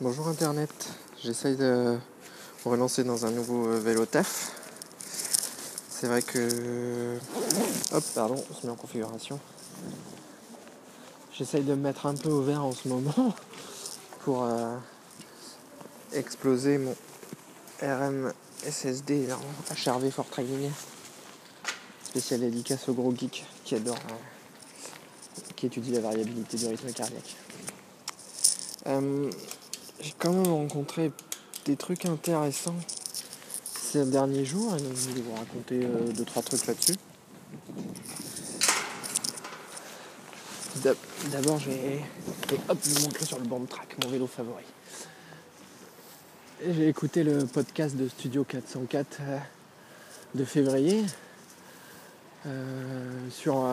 [0.00, 0.88] Bonjour Internet,
[1.22, 1.96] j'essaye de
[2.64, 4.50] relancer dans un nouveau euh, vélo taf.
[5.88, 7.16] C'est vrai que...
[7.92, 9.38] Hop, pardon, on se met en configuration.
[11.32, 13.36] J'essaye de me mettre un peu au vert en ce moment
[14.24, 14.76] pour euh,
[16.12, 16.96] exploser mon
[17.80, 18.32] RM
[18.68, 19.28] SSD
[19.86, 20.72] HRV Fort Training.
[22.02, 27.36] Spécial dédicace au gros geek qui adore, euh, qui étudie la variabilité du rythme cardiaque.
[30.04, 31.10] J'ai quand même rencontré
[31.64, 32.76] des trucs intéressants
[33.64, 36.96] ces derniers jours et donc je vais vous raconter euh, deux trois trucs là-dessus.
[41.30, 42.00] D'abord, je vais
[42.68, 44.64] hop, vous montrer sur le banc de track mon vélo favori.
[46.68, 49.38] J'ai écouté le podcast de Studio 404 euh,
[50.34, 51.02] de février
[52.46, 53.66] euh, sur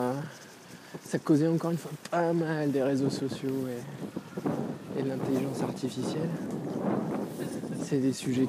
[1.04, 4.48] ça causait encore une fois pas mal des réseaux sociaux et
[5.00, 6.28] de l'intelligence artificielle.
[7.84, 8.46] C'est des sujets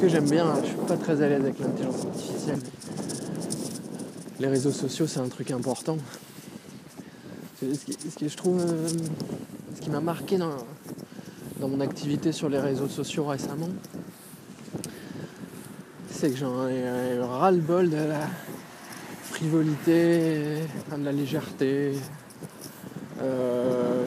[0.00, 0.54] que j'aime bien.
[0.62, 2.58] Je suis pas très à l'aise avec l'intelligence artificielle.
[4.40, 5.96] Les réseaux sociaux, c'est un truc important.
[7.60, 8.88] Ce qui, je trouve, euh,
[9.74, 10.56] ce qui m'a marqué dans,
[11.60, 13.68] mon activité sur les réseaux sociaux récemment,
[16.10, 18.20] c'est que j'en ai ras-le-bol de la
[19.24, 20.58] frivolité,
[20.96, 21.94] de la légèreté.
[23.20, 24.06] Euh,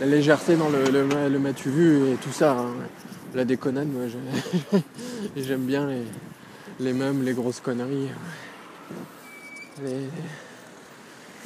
[0.00, 2.52] la légèreté dans le, m'as-tu vu et tout ça.
[2.52, 2.74] Hein.
[3.34, 4.06] La déconnade, moi
[5.36, 8.08] j'aime bien les, les les grosses conneries.
[9.84, 10.08] Les,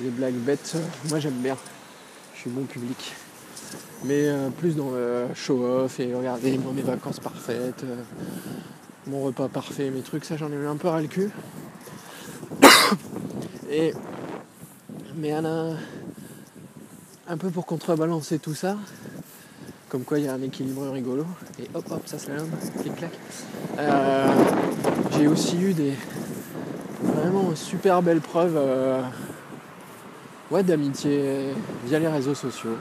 [0.01, 0.77] les blagues bêtes,
[1.11, 1.57] moi j'aime bien.
[2.35, 3.15] Je suis bon public.
[4.05, 8.03] Mais euh, plus dans le show-off et regarder moi mes vacances parfaites, euh,
[9.07, 11.31] mon repas parfait, mes trucs, ça j'en ai eu un peu ras le cul.
[13.71, 13.93] et
[15.17, 15.77] mais Anna
[17.29, 18.77] un peu pour contrebalancer tout ça,
[19.89, 21.25] comme quoi il y a un équilibre rigolo,
[21.59, 22.45] et hop hop, ça se lève,
[22.81, 23.11] clic clac.
[23.79, 24.29] Euh,
[25.13, 25.95] j'ai aussi eu des
[27.03, 29.01] vraiment super belles preuves euh,
[30.51, 31.55] ouais, d'amitié
[31.87, 32.77] via les réseaux sociaux.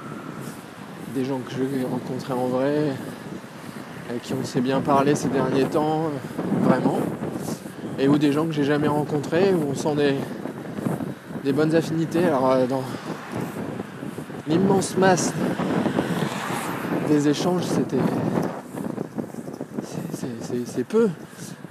[1.15, 2.93] Des gens que j'ai rencontrés en vrai,
[4.09, 6.09] avec qui on s'est bien parlé ces derniers temps,
[6.61, 6.99] vraiment.
[7.99, 10.15] Et ou des gens que j'ai jamais rencontrés, où on sent des,
[11.43, 12.25] des bonnes affinités.
[12.25, 12.83] Alors euh, dans,
[14.47, 15.33] l'immense masse
[17.07, 17.97] des échanges, c'était.
[20.65, 21.09] C'est peu.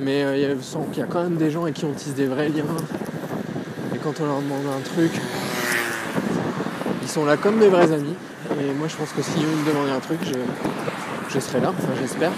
[0.00, 2.48] Mais euh, il y a quand même des gens avec qui on tisse des vrais
[2.48, 2.64] liens.
[3.94, 5.12] Et quand on leur demande un truc,
[7.00, 8.14] ils sont là comme des vrais amis.
[8.60, 10.18] Et moi je pense que si eux me demandaient un truc,
[11.30, 12.32] je, serais là, enfin j'espère.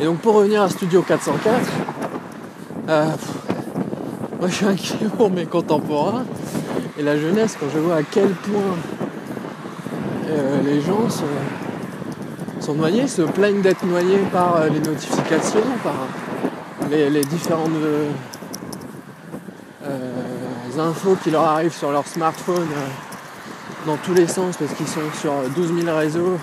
[0.00, 1.58] Et donc pour revenir à Studio 404,
[2.88, 3.06] euh,
[4.38, 6.24] moi je suis inquiet pour mes contemporains
[6.98, 8.76] et la jeunesse, quand je vois à quel point
[10.28, 11.08] euh, les gens
[12.60, 15.94] sont, noyés, se plaignent d'être noyés par euh, les notifications, par
[16.90, 18.10] les, différentes euh,
[20.78, 22.66] infos qui leur arrivent sur leur smartphone
[23.86, 26.38] dans tous les sens parce qu'ils sont sur 12 000 réseaux,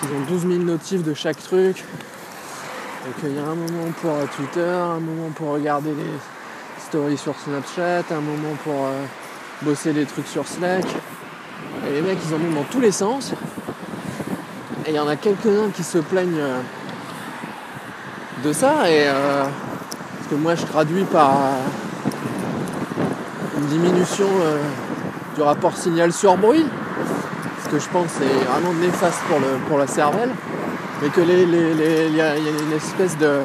[0.00, 1.84] qu'ils ont 12 000 notifs de chaque truc,
[3.06, 7.34] et qu'il y a un moment pour Twitter, un moment pour regarder les stories sur
[7.38, 8.88] Snapchat, un moment pour
[9.62, 10.84] bosser des trucs sur Slack.
[11.86, 13.32] Et les mecs, ils en ont dans tous les sens.
[14.86, 16.60] Et il y en a quelques-uns qui se plaignent euh,
[18.44, 18.90] de ça.
[18.90, 21.64] Et euh, parce que moi, je traduis par euh,
[23.58, 24.28] une diminution
[25.34, 26.66] du rapport signal sur bruit.
[27.64, 30.30] Ce que je pense est vraiment néfaste pour, le, pour la cervelle.
[31.02, 33.40] Mais que les, il y, a une espèce de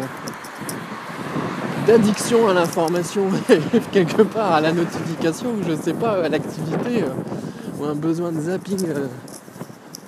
[1.86, 3.28] d'addiction à l'information
[3.92, 8.32] quelque part à la notification, ou je sais pas, à l'activité, euh, ou un besoin
[8.32, 9.08] de zapping euh,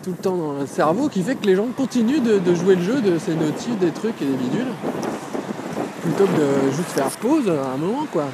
[0.04, 2.84] tout le temps dans le cerveau qui fait que les gens continuent de, jouer le
[2.84, 4.72] jeu de ces notifs, des trucs et des bidules,
[6.02, 8.26] plutôt que de juste faire pause à un moment quoi.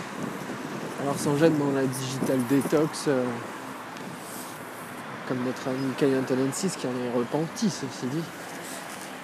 [1.02, 3.24] Alors sans jette dans la digital detox, euh,
[5.28, 8.24] comme notre ami Kayan Talensis qui en est repenti, ceci dit.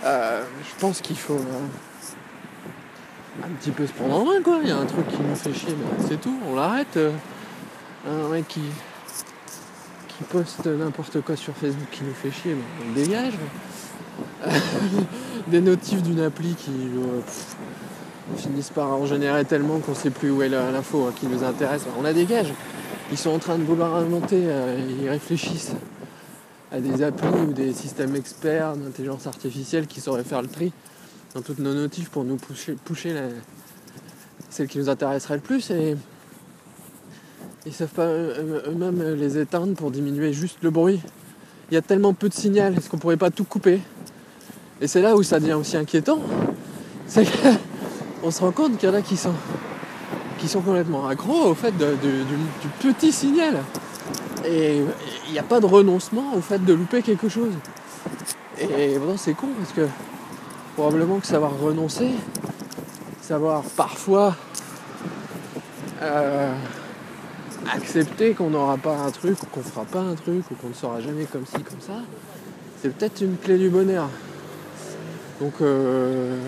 [0.03, 1.39] je pense qu'il faut
[3.43, 4.59] un petit peu se prendre en main quoi.
[4.61, 6.97] Il y a un truc qui nous fait chier, mais c'est tout, on l'arrête.
[6.97, 7.11] Euh.
[8.09, 8.61] Un mec qui,
[10.07, 13.33] qui poste n'importe quoi sur Facebook qui nous fait chier, mais on le dégage.
[15.47, 17.21] Des notifs d'une appli qui euh,
[18.37, 21.85] finissent par en générer tellement qu'on sait plus où est l'info hein, qui nous intéresse.
[21.99, 22.53] On la dégage.
[23.11, 25.73] Ils sont en train de vouloir inventer, euh, ils réfléchissent
[26.71, 30.71] à des applis ou des systèmes experts d'intelligence artificielle qui sauraient faire le tri
[31.33, 33.13] dans toutes nos notifs pour nous pousser, pousser
[34.49, 35.95] celle qui nous intéresserait le plus et
[37.65, 41.01] ils savent pas eux-mêmes les éteindre pour diminuer juste le bruit
[41.69, 43.81] il y a tellement peu de signal, est-ce qu'on pourrait pas tout couper?
[44.79, 46.19] Et c'est là où ça devient aussi inquiétant.
[47.07, 47.25] C'est
[48.21, 49.33] qu'on se rend compte qu'il y en a qui sont,
[50.37, 53.63] qui sont complètement accros au fait du, du, petit signal.
[54.45, 54.81] Et
[55.27, 57.51] il n'y a pas de renoncement au fait de louper quelque chose.
[58.59, 59.87] Et bon, c'est con parce que
[60.77, 62.11] probablement que savoir renoncer,
[63.19, 64.35] savoir parfois
[66.03, 66.53] euh,
[67.73, 70.75] accepter qu'on n'aura pas un truc ou qu'on fera pas un truc ou qu'on ne
[70.75, 72.03] sera jamais comme ci, comme ça,
[72.79, 74.07] c'est peut-être une clé du bonheur.
[75.41, 76.39] Donc euh,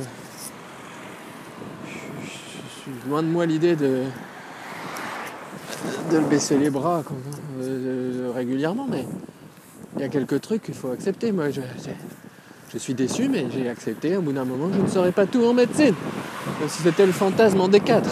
[1.87, 4.03] je suis loin de moi l'idée de,
[6.11, 7.01] de baisser les bras
[7.61, 9.07] euh, régulièrement, mais
[9.95, 11.31] il y a quelques trucs qu'il faut accepter.
[11.31, 11.47] Moi,
[12.71, 14.17] je, suis déçu, mais j'ai accepté.
[14.17, 15.95] Au bout d'un moment, je ne saurais pas tout en médecine.
[16.59, 18.03] Comme si c'était le fantasme en D4.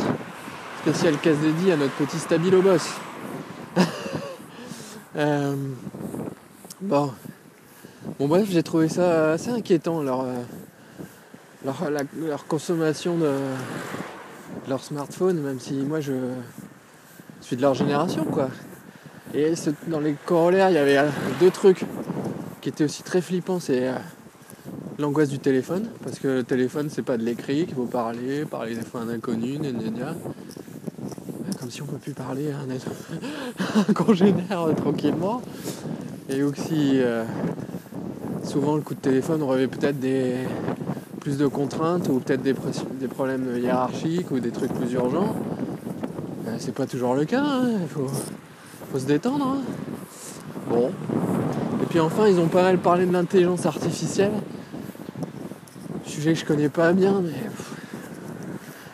[0.82, 2.90] Spécial casse dédié à notre petit stabilo boss.
[5.16, 5.56] Euh,
[6.80, 7.12] bon.
[8.20, 10.44] Bon, bref, j'ai trouvé ça assez inquiétant, leur, euh,
[12.48, 13.32] consommation de
[14.70, 16.14] leur smartphone, même si moi je
[17.42, 18.50] suis de leur génération, quoi.
[19.34, 19.54] Et
[19.88, 21.10] dans les corollaires, il y avait euh,
[21.40, 21.84] deux trucs
[22.62, 23.60] qui étaient aussi très flippants.
[23.60, 23.90] C'est
[25.00, 28.76] l'angoisse du téléphone, parce que le téléphone, c'est pas de l'écrit qu'il faut parler, parler
[28.76, 29.60] des fois à un inconnu,
[31.60, 35.42] Comme si on peut plus parler à un, congénère euh, tranquillement.
[36.30, 37.00] Et aussi,
[38.44, 40.36] souvent, le coup de téléphone revêt peut-être des
[41.22, 42.54] plus de contraintes ou peut-être des,
[43.08, 45.36] problèmes hiérarchiques ou des trucs plus urgents.
[46.58, 47.44] c'est pas toujours le cas.
[47.44, 47.70] Hein.
[47.82, 48.08] Il faut
[48.92, 49.46] faut se détendre.
[49.46, 49.58] Hein.
[50.70, 50.92] bon.
[51.84, 54.32] Et puis enfin, ils ont pas mal parlé de l'intelligence artificielle.
[56.18, 57.30] Sujet que je connais pas bien, mais.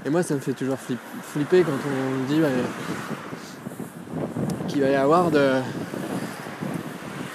[0.05, 2.41] Et moi, ça me fait toujours flipper quand on dit
[4.67, 5.53] qu'il va y avoir de.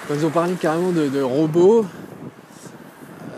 [0.06, 1.86] Quand ils ont parlé carrément de, robots,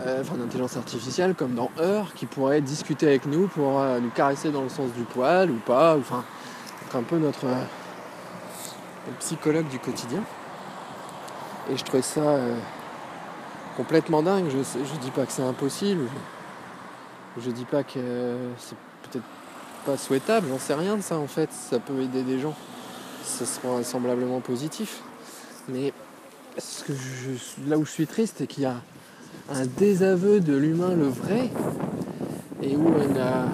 [0.05, 4.09] euh, enfin d'intelligence artificielle, comme dans Heure, qui pourraient discuter avec nous pour euh, nous
[4.09, 6.25] caresser dans le sens du poil ou pas, ou enfin,
[6.85, 7.45] être un peu notre
[9.19, 10.21] psychologue du quotidien.
[11.69, 12.57] Et je trouvais ça euh,
[13.77, 14.47] complètement dingue.
[14.49, 16.09] Je, je dis pas que c'est impossible.
[17.39, 17.99] Je, dis pas que
[18.57, 19.25] c'est peut-être
[19.85, 20.47] pas souhaitable.
[20.49, 21.49] J'en sais rien de ça en fait.
[21.51, 22.55] Ça peut aider des gens.
[23.23, 25.01] Ça sera vraisemblablement positif.
[25.69, 25.93] Mais
[27.67, 28.81] là où je suis triste, c'est qu'il y a
[29.53, 31.49] un désaveu de l'humain le vrai
[32.61, 33.47] et où on a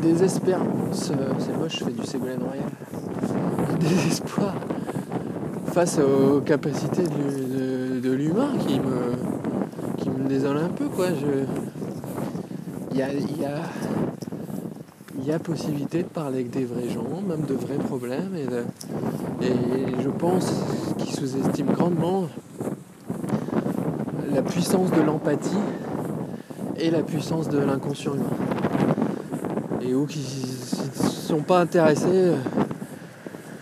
[0.00, 2.64] désespérance, euh, c'est moche, je fais du Ségolène Royal,
[3.80, 4.54] désespoir
[5.72, 9.29] face aux capacités de, l'humain qui me
[10.30, 11.08] désole un peu quoi.
[12.92, 13.18] Il y a, y,
[15.38, 18.46] possibilité de parler avec des vrais gens, même de vrais problèmes, et,
[20.02, 20.52] je pense
[20.98, 22.28] qu'ils sous-estiment grandement
[24.32, 25.56] la puissance de l'empathie
[26.76, 28.36] et la puissance de l'inconscient humain
[29.82, 32.36] et ou qui ne sont pas intéressés euh,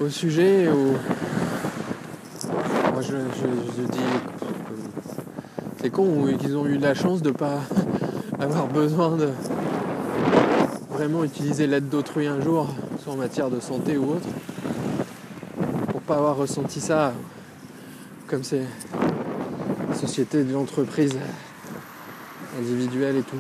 [0.00, 0.68] au sujet.
[2.92, 3.14] Moi je,
[3.84, 3.98] dis
[5.80, 7.60] c'est con qu'ils ont eu la chance de pas
[8.40, 9.30] avoir besoin de
[10.90, 12.69] vraiment utiliser l'aide d'autrui un jour,
[13.02, 14.26] soit en matière de santé ou autre,
[15.90, 17.12] pour pas avoir ressenti ça
[18.26, 18.66] comme c'est
[19.94, 21.16] société de l'entreprise
[22.58, 23.37] individuelle et tout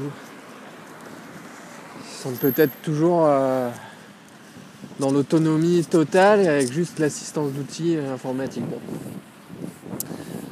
[2.22, 3.70] sont peut-être toujours euh,
[4.98, 8.64] dans l'autonomie totale et avec juste l'assistance d'outils informatiques.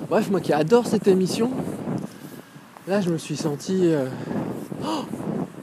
[0.08, 1.50] Bref, moi qui adore cette émission,
[2.86, 4.06] là je me suis senti euh,
[4.84, 5.04] oh,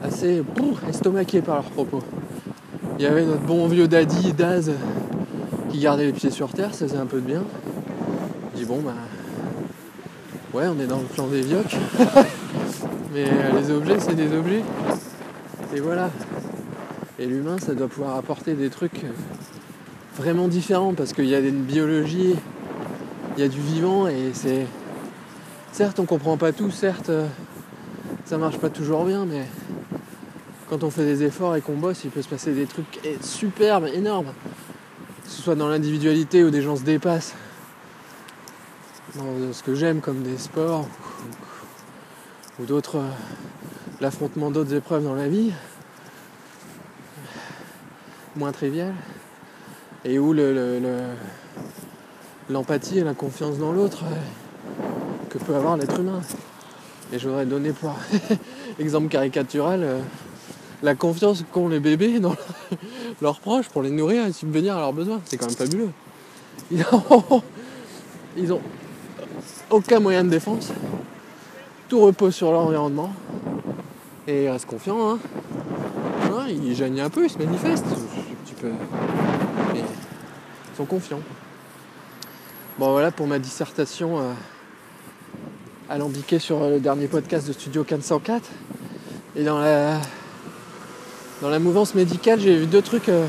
[0.02, 0.42] assez
[0.88, 2.02] estomaqué par leurs propos.
[2.98, 4.72] Il y avait notre bon vieux daddy Daz
[5.70, 7.42] qui gardait les pieds sur terre, ça faisait un peu de bien.
[8.52, 8.94] Je dis bon bah
[10.52, 11.76] ouais on est dans le plan des vioques.
[13.14, 14.62] Mais euh, les objets c'est des objets.
[15.74, 16.10] Et voilà.
[17.18, 19.04] Et l'humain, ça doit pouvoir apporter des trucs
[20.16, 22.34] vraiment différents parce qu'il y a une biologie,
[23.36, 24.66] il y a du vivant et c'est.
[25.74, 27.10] Certes, on comprend pas tout, certes,
[28.26, 29.44] ça marche pas toujours bien, mais
[30.70, 33.88] quand on fait des efforts et qu'on bosse, il peut se passer des trucs superbes,
[33.92, 34.32] énormes.
[35.24, 37.34] Que ce soit dans l'individualité où des gens se dépassent,
[39.16, 40.86] dans ce que j'aime comme des sports
[42.60, 43.02] ou d'autres
[44.00, 45.50] l'affrontement d'autres épreuves dans la vie,
[48.36, 48.94] moins triviales,
[50.04, 50.32] et où
[52.48, 54.43] l'empathie et la confiance dans l'autre euh,
[55.34, 56.20] que peut avoir l'être humain.
[57.12, 57.96] Et je voudrais donner pour
[58.78, 60.00] exemple caricatural euh,
[60.82, 62.36] la confiance qu'ont les bébés dans
[63.22, 65.20] leurs proches pour les nourrir et subvenir à leurs besoins.
[65.24, 65.90] C'est quand même fabuleux.
[66.70, 68.60] ils ont
[69.70, 70.72] aucun moyen de défense.
[71.88, 73.12] Tout repose sur l'environnement.
[74.26, 75.10] Et ils restent confiants.
[75.10, 75.18] Hein.
[76.48, 77.84] ils gênent un peu, ils se manifestent.
[78.46, 78.70] Tu peux...
[79.72, 81.20] Mais ils sont confiants.
[82.78, 84.32] Bon voilà pour ma dissertation euh,
[85.88, 88.42] alambiquée sur le dernier podcast de Studio 404.
[89.36, 89.98] Et dans la,
[91.42, 93.26] dans la mouvance médicale, j'ai vu deux trucs, euh,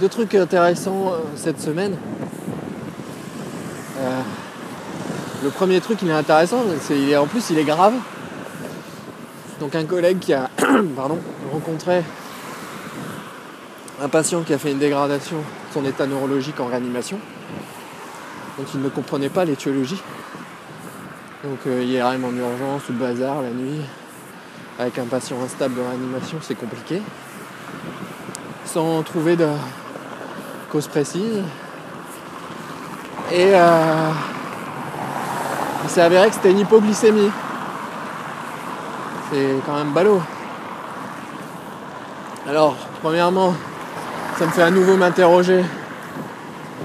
[0.00, 1.96] deux trucs intéressants euh, cette semaine.
[5.42, 7.94] le premier truc, il est intéressant, c'est en plus il est grave.
[9.60, 10.50] Donc un collègue qui a
[10.96, 11.18] pardon,
[11.52, 12.02] rencontré
[14.02, 17.18] un patient qui a fait une dégradation de son état neurologique en réanimation.
[18.58, 20.00] Donc il ne comprenait pas l'étiologie.
[21.44, 23.82] Donc euh, IRM en urgence ou bazar la nuit.
[24.78, 27.02] Avec un patient instable de réanimation, c'est compliqué.
[28.64, 29.48] Sans trouver de
[30.70, 31.42] cause précise.
[33.32, 34.10] Et euh,
[35.84, 37.30] il s'est avéré que c'était une hypoglycémie.
[39.30, 40.22] C'est quand même ballot.
[42.48, 43.54] Alors, premièrement,
[44.38, 45.64] ça me fait à nouveau m'interroger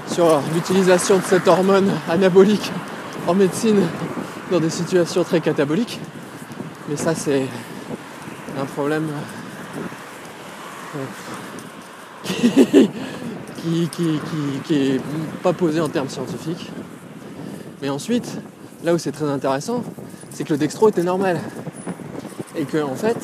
[0.08, 2.70] sur l'utilisation de cette hormone anabolique
[3.26, 3.86] en médecine
[4.52, 5.98] dans des situations très cataboliques.
[6.88, 7.46] Mais ça, c'est
[8.60, 9.08] un problème
[10.94, 10.98] euh,
[13.62, 13.88] qui,
[14.64, 15.00] qui, est
[15.42, 16.70] pas posé en termes scientifiques.
[17.80, 18.28] Mais ensuite,
[18.84, 19.82] là où c'est très intéressant,
[20.30, 21.40] c'est que le dextro était normal.
[22.54, 23.16] Et qu'en en fait,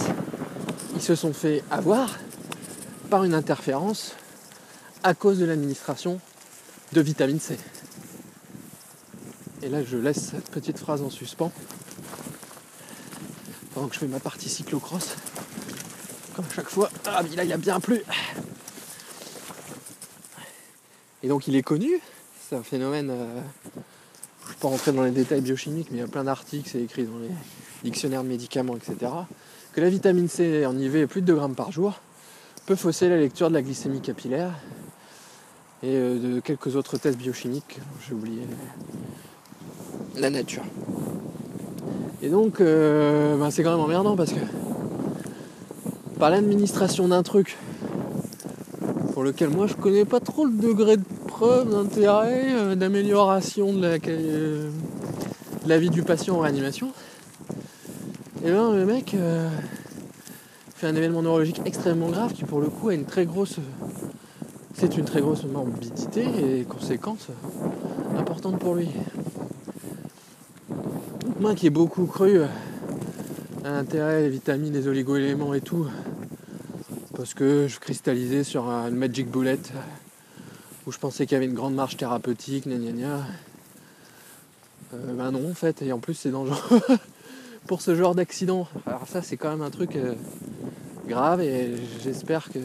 [0.96, 2.08] ils se sont fait avoir
[3.10, 4.16] par une interférence
[5.02, 6.20] à cause de l'administration
[6.94, 7.58] de vitamine C.
[9.62, 11.50] Et là, je laisse cette petite phrase en suspens
[13.74, 15.16] pendant que je fais ma partie cyclocross.
[16.34, 18.02] Comme à chaque fois, ah, là, il a bien plu.
[21.22, 22.00] Et donc, il est connu.
[22.48, 23.10] C'est un phénomène.
[23.10, 23.40] Euh,
[24.42, 26.68] je ne vais pas rentrer dans les détails biochimiques, mais il y a plein d'articles,
[26.70, 27.30] c'est écrit dans les
[27.82, 29.12] dictionnaires de médicaments, etc.
[29.72, 32.00] Que la vitamine C en IV plus de 2 grammes par jour
[32.64, 34.52] peut fausser la lecture de la glycémie capillaire
[35.82, 38.42] et euh, de quelques autres tests biochimiques, j'ai oublié
[40.18, 40.62] la nature.
[42.22, 44.40] Et donc, euh, ben, c'est quand même emmerdant parce que
[46.18, 47.56] par l'administration d'un truc
[49.12, 53.98] pour lequel moi je connais pas trop le degré de preuve, d'intérêt, euh, d'amélioration de
[55.66, 56.90] la, vie du patient en réanimation,
[58.44, 59.14] et ben le mec
[60.74, 63.58] fait un événement neurologique extrêmement grave qui pour le coup a une très grosse
[64.74, 67.28] c'est une très grosse morbidité et conséquences
[68.16, 68.88] importantes pour lui.
[71.40, 75.86] Moi qui ai beaucoup cru à l'intérêt des vitamines, des oligo-éléments et tout,
[77.16, 79.60] parce que je cristallisais sur une magic bullet
[80.84, 83.24] où je pensais qu'il y avait une grande marge thérapeutique, gna gna.
[84.94, 86.80] Euh, ben non en fait, et en plus c'est dangereux
[87.68, 88.66] pour ce genre d'accident.
[88.84, 90.14] Alors ça c'est quand même un truc euh,
[91.06, 92.58] grave et j'espère que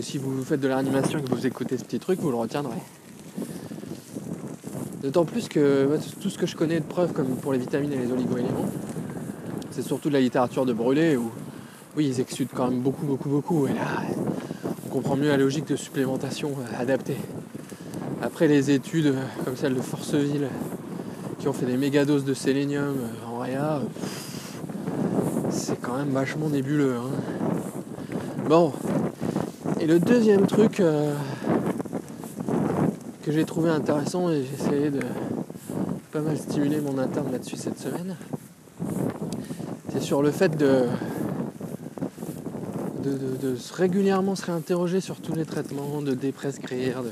[0.00, 2.78] si vous faites de l'animation et que vous écoutez ce petit truc, vous le retiendrez.
[5.02, 5.88] D'autant plus que
[6.20, 8.68] tout ce que je connais de preuves, comme pour les vitamines et les oligo-éléments,
[9.70, 11.30] c'est surtout de la littérature de Brelet où,
[11.96, 13.68] oui, ils exudent quand même beaucoup, beaucoup, beaucoup.
[13.68, 14.02] Et là,
[14.86, 17.16] on comprend mieux la logique de supplémentation euh, adaptée.
[18.22, 20.48] Après les études euh, comme celle de Forceville,
[21.38, 23.80] qui ont fait des méga doses de sélénium euh, en réa,
[25.50, 26.96] c'est quand même vachement nébuleux.
[26.96, 28.16] Hein.
[28.48, 28.72] Bon,
[29.78, 30.82] et le deuxième truc
[33.28, 35.00] que j'ai trouvé intéressant et j'ai essayé de
[36.12, 38.16] pas mal stimuler mon interne là-dessus cette semaine,
[39.92, 40.86] c'est sur le fait de,
[43.04, 47.10] de, régulièrement se réinterroger sur tous les traitements, de déprescrire, de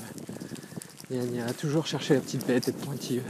[1.11, 3.23] il y a toujours chercher la petite bête, être pointilleux.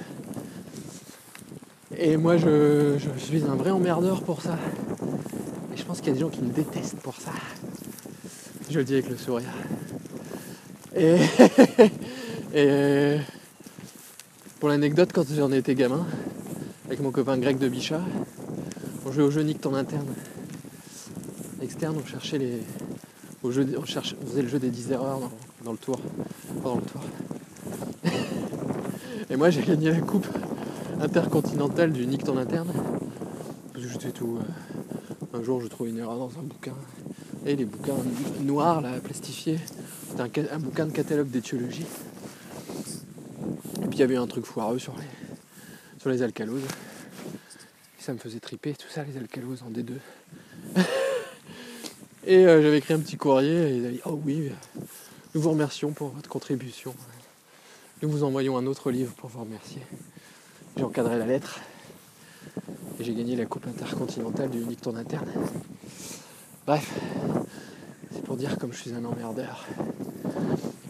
[1.98, 4.56] Et moi je, je suis un vrai emmerdeur pour ça.
[5.74, 7.32] Et je pense qu'il y a des gens qui me détestent pour ça.
[8.70, 9.50] Je le dis avec le sourire.
[10.94, 11.16] Et,
[14.60, 16.06] pour l'anecdote, quand j'en étais gamin,
[16.86, 18.00] avec mon copain grec de Bichat,
[19.04, 20.06] on jouait au jeu Nick ton interne.
[21.60, 22.62] Externe, on cherchait les.
[23.42, 25.20] Au jeu, on, faisait le jeu des 10 erreurs
[25.64, 26.00] dans, le tour.
[26.62, 27.02] Pendant le tour.
[29.30, 30.26] Et moi j'ai gagné la coupe
[31.00, 32.72] intercontinentale du Nick ton interne.
[33.74, 34.38] Parce que tout.
[34.38, 36.74] Euh, un jour je trouve une erreur dans un bouquin.
[37.44, 37.94] Et les bouquins
[38.40, 39.58] noirs, là, plastifiés.
[40.08, 41.84] C'était un, bouquin de catalogue d'étiologie.
[43.82, 46.66] Et puis il y avait un truc foireux sur les, sur les alcaloses.
[47.98, 49.92] ça me faisait triper tout ça, les alcaloses en D2.
[52.26, 54.50] et euh, j'avais écrit un petit courrier et il a dit Oh oui,
[55.34, 56.94] nous vous remercions pour votre contribution
[58.02, 59.80] nous vous envoyons un autre livre pour vous remercier.
[60.76, 61.60] J'ai encadré la lettre
[63.00, 65.30] et j'ai gagné la coupe intercontinentale du unique tour interne.
[66.66, 66.92] Bref,
[68.12, 69.64] c'est pour dire comme je suis un emmerdeur.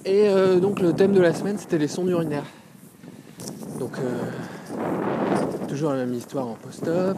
[0.09, 2.47] Et euh, donc le thème de la semaine c'était les sondes urinaires.
[3.81, 7.17] Donc euh, toujours la même histoire en post-op,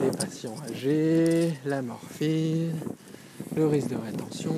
[0.00, 2.76] les patients âgés, la morphine,
[3.56, 4.54] le risque de rétention,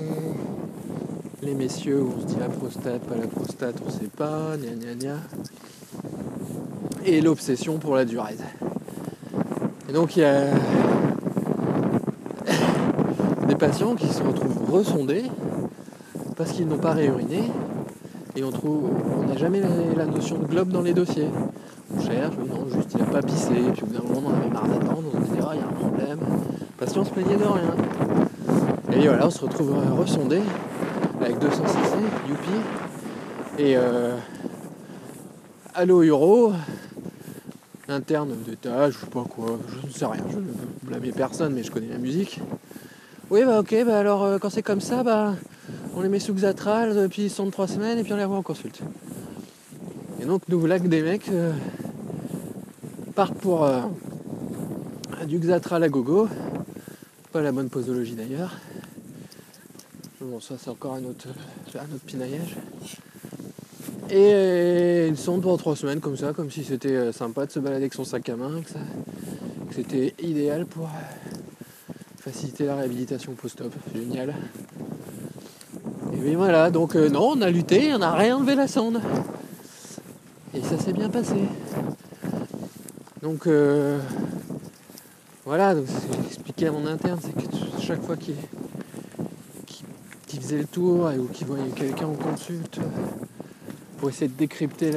[1.40, 4.74] les messieurs où on se dit la prostate, pas la prostate, on sait pas, gna
[4.74, 5.16] gna gna.
[7.06, 8.36] Et l'obsession pour la durée.
[9.88, 10.44] Et donc il y a
[13.48, 15.24] des patients qui se retrouvent resondés
[16.40, 17.42] parce qu'ils n'ont pas réuriné
[18.34, 19.60] et on trouve on n'a jamais
[19.94, 21.28] la, notion de globe dans les dossiers.
[21.94, 24.48] On cherche, non, juste il n'a pas pissé, puis au bout d'un moment on avait
[24.48, 26.18] marre d'attendre, on se dit ah il y a un problème.
[26.18, 27.74] Le patient se plaignait de rien.
[28.94, 30.40] Et voilà, on se retrouve resondé
[31.20, 31.98] avec 200 cc,
[32.30, 32.50] youpi.
[33.58, 34.16] Et euh,
[35.74, 36.54] Allo Euro,
[37.86, 40.44] interne d'étage, je sais pas quoi, je ne sais rien, je ne
[40.84, 42.40] blâmer personne, mais je connais la musique.
[43.28, 45.34] Oui, bah ok, bah alors euh, quand c'est comme ça, bah
[46.00, 48.16] on les met sous Xatral, euh, puis ils sont de 3 semaines, et puis on
[48.16, 48.80] les revoit en consulte.
[50.20, 51.52] Et donc, nous voilà que des mecs euh,
[53.14, 53.68] partent pour
[55.26, 56.28] du Xatral à gogo,
[57.32, 58.56] pas la bonne posologie d'ailleurs.
[60.20, 61.28] Bon, ça c'est encore un autre,
[61.74, 62.56] un autre pinaillage.
[64.12, 67.60] Et ils sont pour trois semaines comme ça, comme si c'était euh, sympa de se
[67.60, 68.70] balader avec son sac à main, que,
[69.72, 73.72] c'était idéal pour euh, faciliter la réhabilitation post-op.
[73.94, 74.34] Génial.
[76.24, 79.00] Et voilà, donc euh, non, on a lutté, on n'a rien enlevé la sonde.
[80.54, 81.36] Et ça s'est bien passé.
[83.22, 83.48] Donc
[85.44, 87.42] voilà, donc ce que j'expliquais à mon interne, c'est que
[87.80, 88.36] chaque fois qu'il
[90.40, 92.80] faisait le tour ou qu'il voyait quelqu'un en consulte,
[93.98, 94.92] pour essayer de décrypter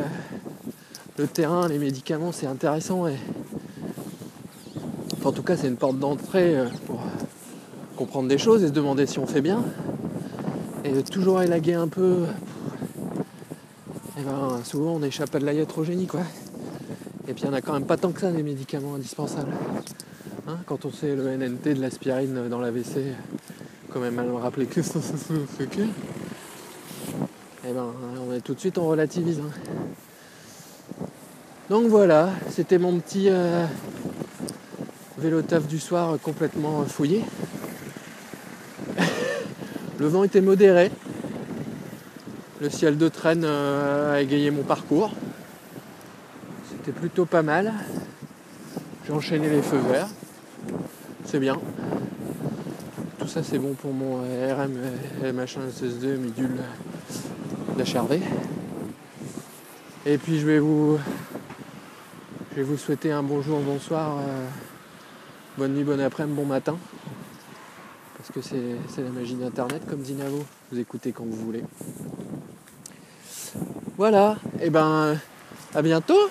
[1.17, 3.05] le terrain, les médicaments, c'est intéressant.
[5.23, 7.01] En tout cas, c'est une porte d'entrée euh, pour
[7.95, 9.63] comprendre des choses et se demander si on fait bien.
[10.85, 12.25] Et toujours élaguer un peu.
[14.15, 16.21] Et eh ben, souvent, on échappe à de la iatrogénie, quoi.
[17.27, 19.53] Et puis, il n'y en a quand même pas tant que ça des médicaments indispensables.
[20.47, 23.15] Hein, quand on sait le NNT de l'aspirine dans l'AVC,
[23.89, 24.99] quand même mal rappeler que ça,
[25.57, 25.81] que
[27.65, 27.85] eh ben,
[28.27, 29.39] on est tout de suite on relativise.
[29.39, 31.05] Hein.
[31.69, 33.65] Donc voilà, c'était mon petit euh,
[35.17, 37.23] vélo taf du soir complètement fouillé.
[40.03, 40.91] Le vent était modéré.
[42.59, 45.13] Le ciel de traîne euh, a égayé mon parcours.
[46.69, 47.71] C'était plutôt pas mal.
[49.07, 50.09] J'ai enchaîné les feux verts.
[51.23, 51.57] C'est bien.
[53.17, 56.57] Tout ça c'est bon pour mon RM, machin, SSD, midule
[57.77, 58.19] d'HRV.
[60.05, 60.99] Et puis je vais vous
[62.51, 64.47] je vais vous souhaiter un bonjour, bonsoir, euh,
[65.57, 66.77] bonne nuit, bon après-midi, bon matin.
[68.33, 70.43] Que c'est la magie d'internet comme dit Navo.
[70.71, 71.63] Vous écoutez quand vous voulez.
[73.97, 75.17] Voilà, et eh ben
[75.75, 76.29] à bientôt.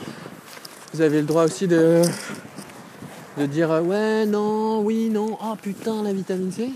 [0.92, 2.02] Vous avez le droit aussi de,
[3.38, 6.70] de dire ouais, non, oui, non, oh putain la vitamine C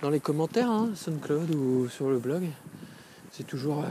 [0.00, 2.44] dans les commentaires, hein, SoundCloud ou sur le blog
[3.38, 3.88] c'est toujours euh,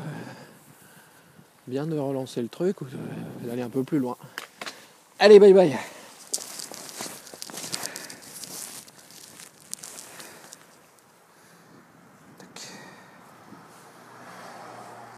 [1.67, 2.85] bien de relancer le truc ou
[3.43, 4.17] d'aller un peu plus loin.
[5.19, 5.77] Allez, bye bye